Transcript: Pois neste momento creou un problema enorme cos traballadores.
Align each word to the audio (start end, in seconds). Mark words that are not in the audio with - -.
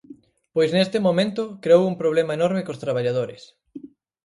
Pois 0.55 0.69
neste 0.75 0.97
momento 1.07 1.41
creou 1.63 1.83
un 1.91 1.95
problema 2.01 2.35
enorme 2.37 2.65
cos 2.65 2.81
traballadores. 2.83 3.41